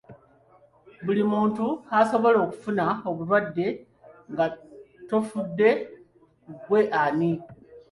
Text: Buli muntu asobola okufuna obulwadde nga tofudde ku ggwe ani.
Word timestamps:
Buli 1.05 1.23
muntu 1.31 1.65
asobola 1.99 2.37
okufuna 2.45 2.85
obulwadde 3.09 3.67
nga 4.31 4.45
tofudde 5.09 5.69
ku 6.43 6.51
ggwe 6.57 6.79
ani. 7.03 7.31